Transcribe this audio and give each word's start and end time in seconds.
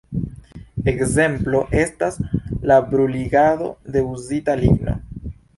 Ekzemplo 0.93 1.61
estas 1.83 2.17
la 2.71 2.79
bruligado 2.95 3.71
de 3.97 4.07
uzita 4.15 4.61
ligno. 4.65 4.99